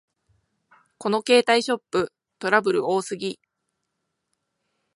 [0.97, 3.39] この携帯ショップ、トラブル多すぎ